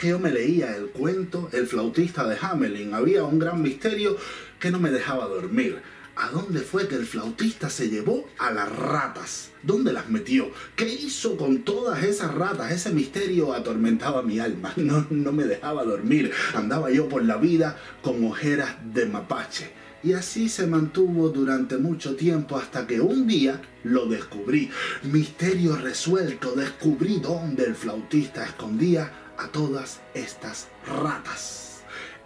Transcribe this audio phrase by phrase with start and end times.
[0.00, 4.16] que yo me leía el cuento, el flautista de Hamelin, había un gran misterio
[4.58, 5.82] que no me dejaba dormir.
[6.16, 9.50] ¿A dónde fue que el flautista se llevó a las ratas?
[9.62, 10.52] ¿Dónde las metió?
[10.74, 12.72] ¿Qué hizo con todas esas ratas?
[12.72, 14.72] Ese misterio atormentaba mi alma.
[14.76, 16.32] No, no me dejaba dormir.
[16.54, 19.70] Andaba yo por la vida con ojeras de mapache.
[20.02, 24.70] Y así se mantuvo durante mucho tiempo hasta que un día lo descubrí.
[25.02, 31.70] Misterio resuelto, descubrí dónde el flautista escondía a todas estas ratas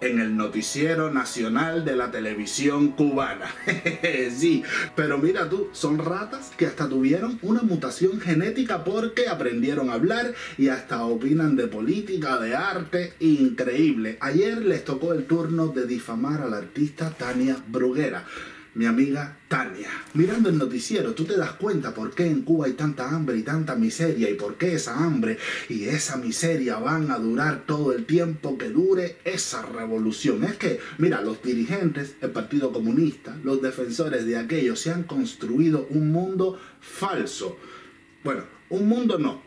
[0.01, 3.47] en el noticiero nacional de la televisión cubana.
[4.37, 4.63] sí,
[4.97, 10.35] pero mira tú, son ratas que hasta tuvieron una mutación genética porque aprendieron a hablar
[10.59, 14.19] y hasta opinan de política, de arte, increíble.
[14.21, 18.25] Ayer les tocó el turno de difamar al artista Tania Bruguera
[18.75, 19.89] mi amiga Tania.
[20.15, 23.43] Mirando el noticiero, tú te das cuenta por qué en Cuba hay tanta hambre y
[23.43, 28.05] tanta miseria y por qué esa hambre y esa miseria van a durar todo el
[28.05, 30.45] tiempo que dure esa revolución.
[30.45, 35.87] Es que, mira, los dirigentes, el Partido Comunista, los defensores de aquello, se han construido
[35.91, 37.59] un mundo falso.
[38.25, 39.43] Bueno, un mundo no,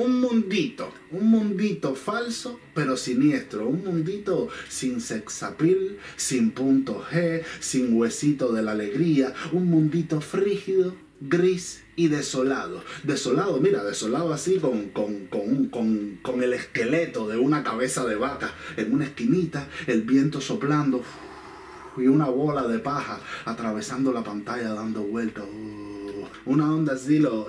[0.00, 7.94] un mundito, un mundito falso pero siniestro, un mundito sin sexapil, sin punto G, sin
[7.94, 12.82] huesito de la alegría, un mundito frígido, gris y desolado.
[13.02, 18.54] Desolado, mira, desolado así con, con, con, con el esqueleto de una cabeza de vaca
[18.78, 21.02] en una esquinita, el viento soplando
[21.98, 25.44] y una bola de paja atravesando la pantalla dando vueltas
[26.50, 27.46] una onda así, los,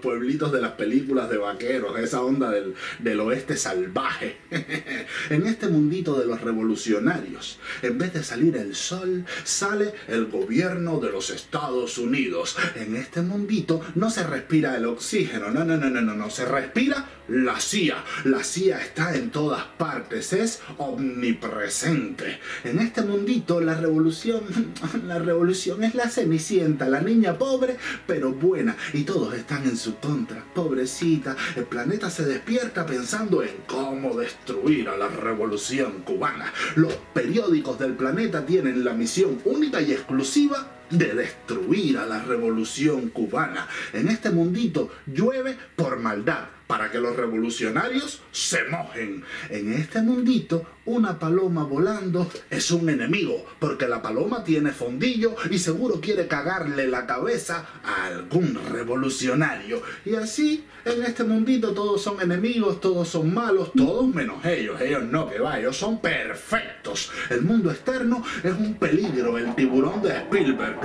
[0.00, 4.36] pueblitos de las películas de vaqueros, esa onda del, del oeste salvaje.
[5.30, 11.00] en este mundito de los revolucionarios, en vez de salir el sol, sale el gobierno
[11.00, 12.56] de los Estados Unidos.
[12.76, 16.44] En este mundito no se respira el oxígeno, no, no, no, no, no, no, se
[16.44, 18.04] respira la CIA.
[18.24, 22.38] La CIA está en todas partes, es omnipresente.
[22.64, 24.42] En este mundito la revolución,
[25.06, 27.76] la revolución es la cenicienta, la niña pobre
[28.06, 30.44] pero buena, y todos están en su contra.
[30.54, 36.52] Pobrecita, el planeta se despierta pensando en cómo destruir a la revolución cubana.
[36.76, 43.10] Los periódicos del planeta tienen la misión única y exclusiva de destruir a la revolución
[43.10, 43.66] cubana.
[43.92, 49.24] En este mundito llueve por maldad para que los revolucionarios se mojen.
[49.50, 55.58] En este mundito, una paloma volando es un enemigo, porque la paloma tiene fondillo y
[55.58, 59.82] seguro quiere cagarle la cabeza a algún revolucionario.
[60.04, 64.80] Y así, en este mundito todos son enemigos, todos son malos, todos menos ellos.
[64.80, 67.10] Ellos no, que va, ellos son perfectos.
[67.30, 70.78] El mundo externo es un peligro, el tiburón de Spielberg.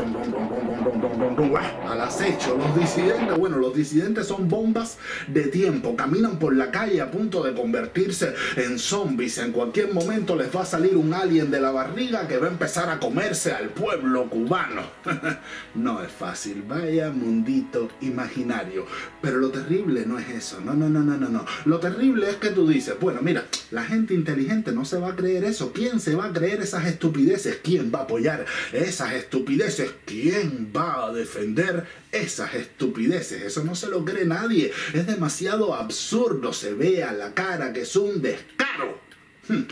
[1.87, 4.97] Al acecho, los disidentes, bueno, los disidentes son bombas
[5.27, 9.37] de tiempo caminan por la calle a punto de convertirse en zombies.
[9.37, 12.51] En cualquier momento les va a salir un alien de la barriga que va a
[12.51, 14.83] empezar a comerse al pueblo cubano.
[15.75, 18.85] no es fácil, vaya mundito imaginario.
[19.21, 21.45] Pero lo terrible no es eso, no, no, no, no, no, no.
[21.65, 25.15] Lo terrible es que tú dices, bueno, mira, la gente inteligente no se va a
[25.15, 25.71] creer eso.
[25.73, 27.59] ¿Quién se va a creer esas estupideces?
[27.63, 29.91] ¿Quién va a apoyar esas estupideces?
[30.05, 33.43] ¿Quién va a defender esas estupideces?
[33.43, 34.71] Eso no se lo cree nadie.
[34.93, 38.99] Es demasiado absurdo se ve a la cara que es un descaro.
[39.47, 39.63] Hmm.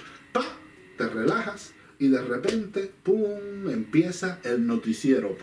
[2.01, 5.35] Y de repente, ¡pum!, empieza el noticiero.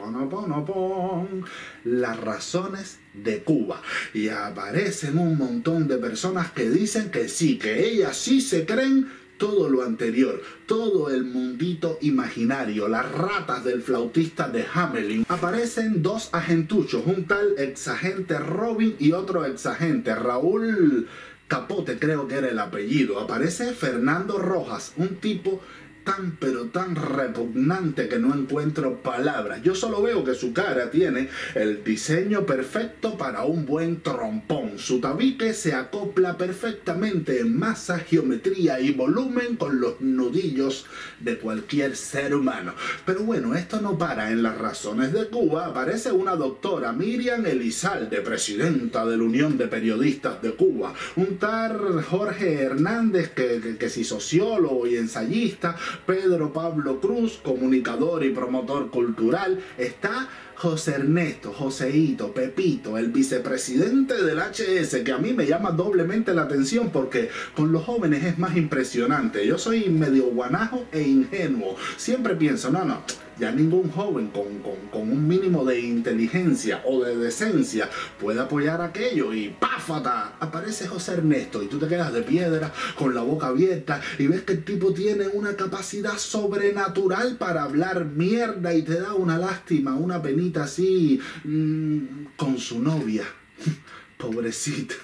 [1.84, 3.82] Las razones de Cuba.
[4.14, 9.06] Y aparecen un montón de personas que dicen que sí, que ellas sí se creen
[9.36, 15.26] todo lo anterior, todo el mundito imaginario, las ratas del flautista de Hamelin.
[15.28, 21.06] Aparecen dos agentuchos, un tal exagente Robin y otro exagente Raúl
[21.48, 23.20] Capote, creo que era el apellido.
[23.20, 25.60] Aparece Fernando Rojas, un tipo
[26.06, 29.60] tan pero tan repugnante que no encuentro palabras.
[29.62, 34.78] Yo solo veo que su cara tiene el diseño perfecto para un buen trompón.
[34.78, 40.86] Su tabique se acopla perfectamente en masa, geometría y volumen con los nudillos
[41.18, 42.74] de cualquier ser humano.
[43.04, 45.66] Pero bueno, esto no para en las razones de Cuba.
[45.66, 50.94] Aparece una doctora, Miriam Elizalde, presidenta de la Unión de Periodistas de Cuba.
[51.16, 58.30] Un tal Jorge Hernández, que, que si sociólogo y ensayista, Pedro Pablo Cruz, comunicador y
[58.30, 65.46] promotor cultural, está José Ernesto, Joseito, Pepito, el vicepresidente del HS, que a mí me
[65.46, 69.46] llama doblemente la atención porque con los jóvenes es más impresionante.
[69.46, 71.76] Yo soy medio guanajo e ingenuo.
[71.96, 73.02] Siempre pienso, no, no,
[73.38, 79.50] Ya ningún joven con, un mínimo de inteligencia o de decencia puede apoyar aquello y
[79.50, 80.36] ¡páfata!
[80.40, 84.42] Aparece José Ernesto y tú te quedas de piedra con la boca abierta y ves
[84.42, 89.96] que el tipo tiene una capacidad sobrenatural para hablar mierda y te da una lástima,
[89.96, 93.24] una penita así mm, con su novia.
[94.16, 94.94] Pobrecita.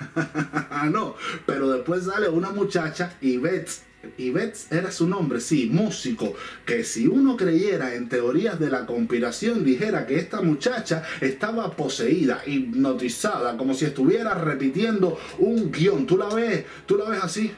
[0.90, 3.82] no, pero después sale una muchacha y ves
[4.16, 6.34] Yvette era su nombre, sí, músico,
[6.66, 12.42] que si uno creyera en teorías de la conspiración dijera que esta muchacha estaba poseída,
[12.44, 16.06] hipnotizada, como si estuviera repitiendo un guion.
[16.06, 17.52] Tú la ves, tú la ves así.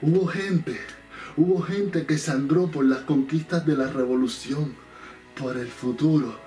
[0.00, 0.78] Hubo gente,
[1.36, 4.74] hubo gente que sangró por las conquistas de la revolución,
[5.34, 6.43] por el futuro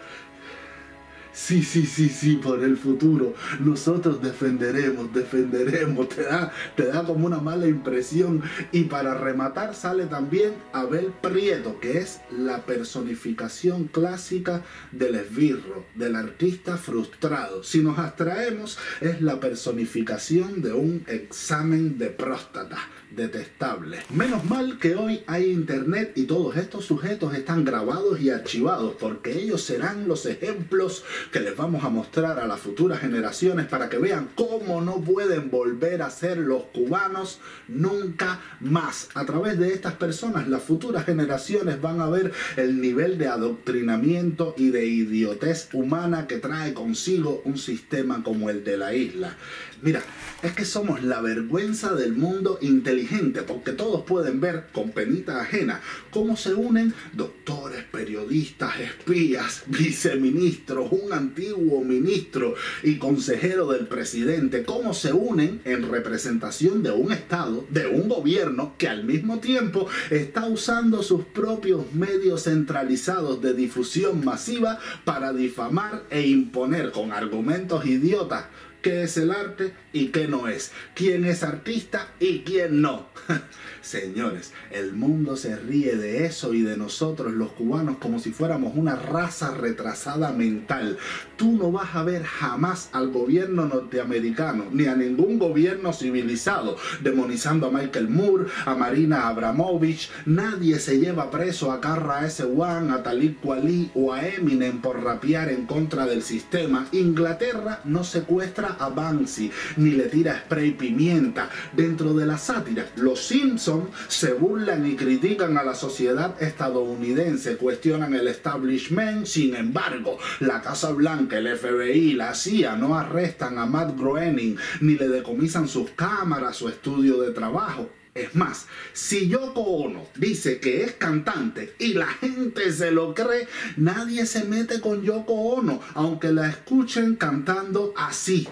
[1.37, 3.35] Sí, sí, sí, sí, por el futuro.
[3.59, 6.09] Nosotros defenderemos, defenderemos.
[6.09, 8.41] Te da, te da como una mala impresión.
[8.71, 16.15] Y para rematar sale también Abel Prieto, que es la personificación clásica del esbirro, del
[16.15, 17.63] artista frustrado.
[17.63, 22.79] Si nos abstraemos, es la personificación de un examen de próstata
[23.11, 23.99] detestable.
[24.13, 29.37] Menos mal que hoy hay internet y todos estos sujetos están grabados y archivados porque
[29.39, 33.97] ellos serán los ejemplos que les vamos a mostrar a las futuras generaciones para que
[33.97, 39.09] vean cómo no pueden volver a ser los cubanos nunca más.
[39.13, 44.53] A través de estas personas las futuras generaciones van a ver el nivel de adoctrinamiento
[44.57, 49.35] y de idiotez humana que trae consigo un sistema como el de la isla.
[49.81, 50.01] Mira,
[50.41, 55.81] es que somos la vergüenza del mundo inteligente, porque todos pueden ver con penita ajena
[56.09, 64.93] cómo se unen doctores, periodistas, espías, viceministros, un antiguo ministro y consejero del presidente, cómo
[64.93, 70.45] se unen en representación de un Estado, de un gobierno que al mismo tiempo está
[70.45, 78.45] usando sus propios medios centralizados de difusión masiva para difamar e imponer con argumentos idiotas
[78.81, 83.07] qué es el arte y qué no es, quién es artista y quién no.
[83.87, 88.73] Señores, el mundo se ríe de eso y de nosotros los cubanos como si fuéramos
[88.75, 90.97] una raza retrasada mental.
[91.37, 97.67] Tú no vas a ver jamás al gobierno norteamericano ni a ningún gobierno civilizado demonizando
[97.67, 100.09] a Michael Moore, a Marina Abramovich.
[100.25, 102.43] Nadie se lleva preso a Carra S.
[102.43, 106.87] One, a Talib Kweli o a Eminem por rapear en contra del sistema.
[106.91, 111.49] Inglaterra no secuestra a Banksy ni le tira spray pimienta.
[111.71, 113.76] Dentro de la sátira, los Simpsons
[114.07, 120.91] se burlan y critican a la sociedad estadounidense, cuestionan el establishment, sin embargo, la Casa
[120.91, 126.55] Blanca, el FBI, la CIA no arrestan a Matt Groening ni le decomisan sus cámaras,
[126.55, 127.89] su estudio de trabajo.
[128.17, 133.47] Es más, si Yoko Ono dice que es cantante y la gente se lo cree,
[133.75, 138.47] nadie se mete con Yoko Ono, aunque la escuchen cantando así.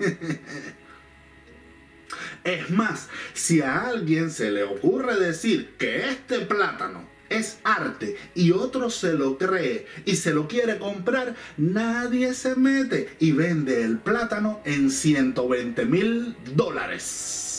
[2.42, 8.50] Es más, si a alguien se le ocurre decir que este plátano es arte y
[8.50, 13.98] otro se lo cree y se lo quiere comprar, nadie se mete y vende el
[13.98, 17.49] plátano en 120 mil dólares.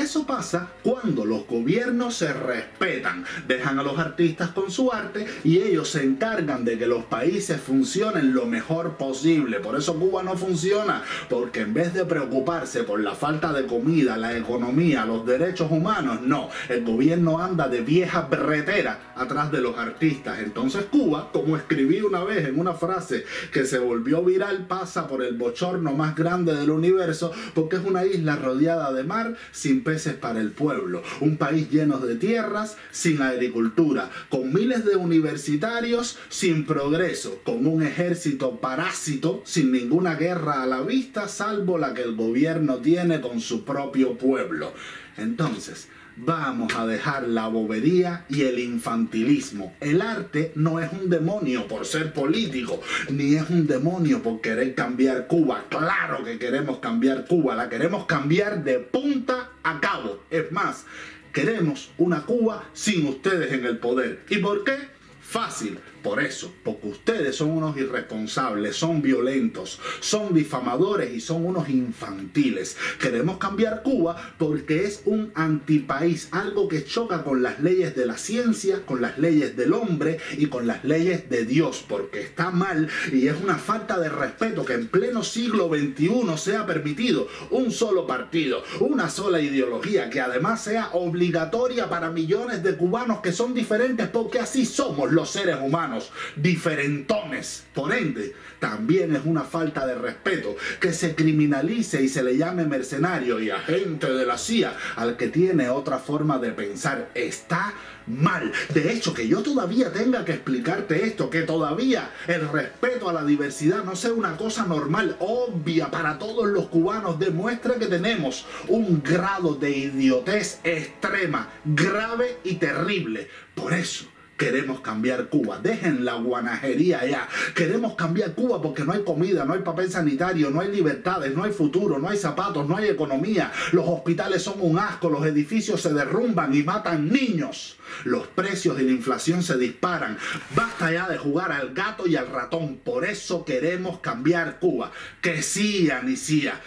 [0.00, 5.58] Eso pasa cuando los gobiernos se respetan, dejan a los artistas con su arte y
[5.58, 9.60] ellos se encargan de que los países funcionen lo mejor posible.
[9.60, 14.16] Por eso Cuba no funciona, porque en vez de preocuparse por la falta de comida,
[14.16, 19.76] la economía, los derechos humanos, no, el gobierno anda de vieja berretera atrás de los
[19.76, 20.38] artistas.
[20.38, 25.22] Entonces Cuba, como escribí una vez en una frase que se volvió viral, pasa por
[25.22, 29.84] el bochorno más grande del universo porque es una isla rodeada de mar sin
[30.20, 36.64] para el pueblo, un país lleno de tierras, sin agricultura, con miles de universitarios, sin
[36.64, 42.14] progreso, con un ejército parásito, sin ninguna guerra a la vista, salvo la que el
[42.14, 44.72] gobierno tiene con su propio pueblo.
[45.16, 45.88] Entonces,
[46.22, 49.74] Vamos a dejar la bobería y el infantilismo.
[49.80, 54.74] El arte no es un demonio por ser político, ni es un demonio por querer
[54.74, 55.64] cambiar Cuba.
[55.70, 60.22] Claro que queremos cambiar Cuba, la queremos cambiar de punta a cabo.
[60.30, 60.84] Es más,
[61.32, 64.20] queremos una Cuba sin ustedes en el poder.
[64.28, 64.76] ¿Y por qué?
[65.22, 71.68] Fácil, Por eso, porque ustedes son unos irresponsables, son violentos, son difamadores y son unos
[71.68, 72.76] infantiles.
[72.98, 78.16] Queremos cambiar Cuba porque es un antipaís, algo que choca con las leyes de la
[78.16, 82.88] ciencia, con las leyes del hombre y con las leyes de Dios, porque está mal
[83.12, 88.06] y es una falta de respeto que en pleno siglo XXI sea permitido un solo
[88.06, 94.08] partido, una sola ideología que además sea obligatoria para millones de cubanos que son diferentes
[94.08, 95.89] porque así somos los seres humanos
[96.36, 97.64] diferentones.
[97.74, 102.64] Por ende, también es una falta de respeto que se criminalice y se le llame
[102.64, 107.10] mercenario y agente de la CIA al que tiene otra forma de pensar.
[107.14, 107.74] Está
[108.06, 108.52] mal.
[108.74, 113.24] De hecho, que yo todavía tenga que explicarte esto, que todavía el respeto a la
[113.24, 119.02] diversidad no sea una cosa normal, obvia para todos los cubanos, demuestra que tenemos un
[119.02, 123.28] grado de idiotez extrema, grave y terrible.
[123.54, 124.06] Por eso
[124.40, 125.58] Queremos cambiar Cuba.
[125.62, 127.28] Dejen la guanajería ya.
[127.54, 131.44] Queremos cambiar Cuba porque no hay comida, no hay papel sanitario, no hay libertades, no
[131.44, 133.52] hay futuro, no hay zapatos, no hay economía.
[133.72, 137.76] Los hospitales son un asco, los edificios se derrumban y matan niños.
[138.04, 140.16] Los precios y la inflación se disparan.
[140.56, 142.80] Basta ya de jugar al gato y al ratón.
[142.82, 144.90] Por eso queremos cambiar Cuba.
[145.20, 146.58] Que sí, Anicía.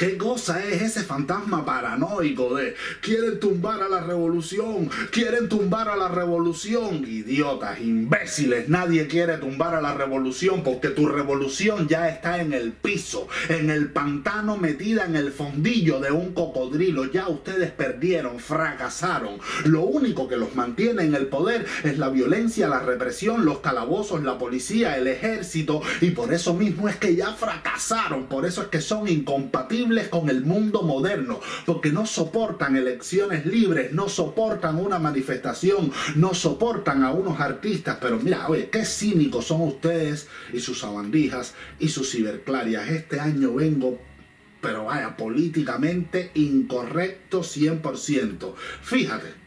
[0.00, 4.88] ¿Qué cosa es ese fantasma paranoico de quieren tumbar a la revolución?
[5.10, 7.04] Quieren tumbar a la revolución.
[7.06, 12.72] Idiotas, imbéciles, nadie quiere tumbar a la revolución porque tu revolución ya está en el
[12.72, 17.12] piso, en el pantano metida en el fondillo de un cocodrilo.
[17.12, 19.38] Ya ustedes perdieron, fracasaron.
[19.66, 24.22] Lo único que los mantiene en el poder es la violencia, la represión, los calabozos,
[24.22, 28.28] la policía, el ejército y por eso mismo es que ya fracasaron.
[28.28, 33.92] Por eso es que son incompatibles con el mundo moderno, porque no soportan elecciones libres,
[33.92, 37.98] no soportan una manifestación, no soportan a unos artistas.
[38.00, 42.88] Pero mira, oye, qué cínicos son ustedes y sus sabandijas y sus ciberclarias.
[42.88, 43.98] Este año vengo
[44.60, 48.54] pero vaya, políticamente incorrecto 100%.
[48.82, 49.39] Fíjate,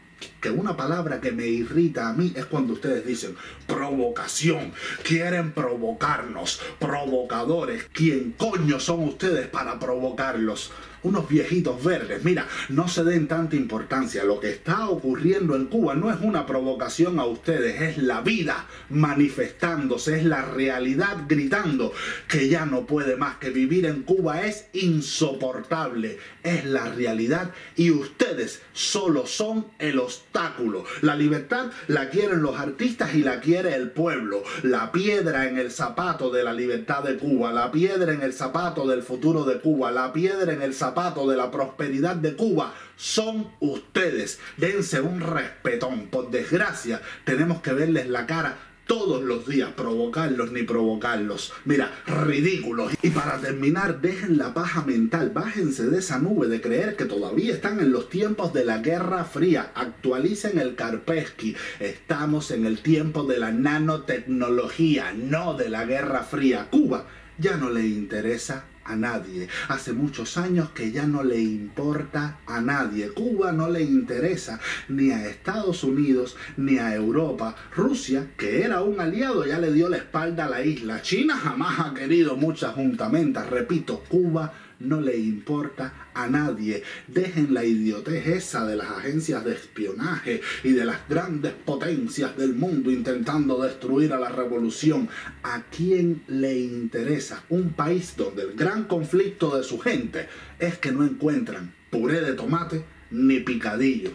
[0.44, 3.34] que una palabra que me irrita a mí es cuando ustedes dicen
[3.66, 7.88] provocación, quieren provocarnos, provocadores.
[7.94, 10.70] ¿Quién coño son ustedes para provocarlos?
[11.04, 12.24] Unos viejitos verdes.
[12.24, 14.24] Mira, no se den tanta importancia.
[14.24, 18.66] Lo que está ocurriendo en Cuba no es una provocación a ustedes, es la vida
[18.88, 21.92] manifestándose, es la realidad gritando
[22.26, 27.90] que ya no puede más, que vivir en Cuba es insoportable, es la realidad y
[27.90, 30.84] ustedes solo son el obstáculo.
[31.02, 34.42] La libertad la quieren los artistas y la quiere el pueblo.
[34.62, 38.86] La piedra en el zapato de la libertad de Cuba, la piedra en el zapato
[38.86, 43.48] del futuro de Cuba, la piedra en el zapato de la prosperidad de Cuba son
[43.58, 44.38] ustedes.
[44.56, 46.06] Dense un respetón.
[46.06, 51.52] Por desgracia, tenemos que verles la cara todos los días, provocarlos ni provocarlos.
[51.64, 52.92] Mira, ridículos.
[53.02, 57.54] Y para terminar, dejen la paja mental, bájense de esa nube de creer que todavía
[57.54, 59.72] están en los tiempos de la Guerra Fría.
[59.74, 61.56] Actualicen el Karpesky.
[61.80, 66.68] Estamos en el tiempo de la nanotecnología, no de la Guerra Fría.
[66.70, 67.06] Cuba
[67.38, 69.48] ya no le interesa a nadie.
[69.68, 73.10] Hace muchos años que ya no le importa a nadie.
[73.10, 77.54] Cuba no le interesa ni a Estados Unidos ni a Europa.
[77.74, 81.02] Rusia, que era un aliado, ya le dio la espalda a la isla.
[81.02, 83.48] China jamás ha querido muchas juntamentas.
[83.48, 86.82] Repito, Cuba no le importa a nadie.
[87.08, 92.54] Dejen la idiotez esa de las agencias de espionaje y de las grandes potencias del
[92.54, 95.08] mundo intentando destruir a la revolución.
[95.42, 100.28] ¿A quién le interesa un país donde el gran conflicto de su gente
[100.58, 104.10] es que no encuentran puré de tomate ni picadillo?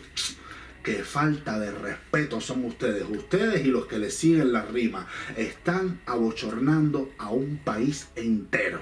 [0.96, 3.04] Falta de respeto son ustedes.
[3.10, 8.80] Ustedes y los que les siguen la rima están abochornando a un país entero.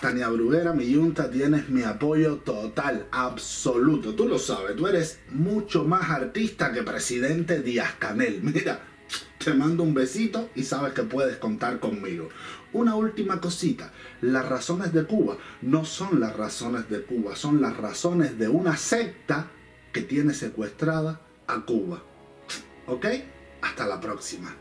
[0.00, 4.14] Tania Bruguera, mi yunta, tienes mi apoyo total, absoluto.
[4.14, 8.40] Tú lo sabes, tú eres mucho más artista que presidente Díaz Canel.
[8.42, 8.82] Mira,
[9.42, 12.28] te mando un besito y sabes que puedes contar conmigo.
[12.72, 17.76] Una última cosita, las razones de Cuba no son las razones de Cuba, son las
[17.76, 19.50] razones de una secta
[19.92, 22.02] que tiene secuestrada a Cuba.
[22.86, 23.06] ¿Ok?
[23.62, 24.54] Hasta la próxima.